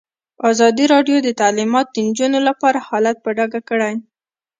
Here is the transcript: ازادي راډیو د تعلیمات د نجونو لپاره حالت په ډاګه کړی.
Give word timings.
ازادي 0.51 0.85
راډیو 0.93 1.17
د 1.23 1.29
تعلیمات 1.41 1.87
د 1.91 1.97
نجونو 2.07 2.39
لپاره 2.47 2.85
حالت 2.87 3.17
په 3.21 3.29
ډاګه 3.37 3.61
کړی. 3.69 3.93